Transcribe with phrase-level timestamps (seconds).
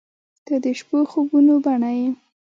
[0.45, 2.07] •ته د شپو خوبونو بڼه یې.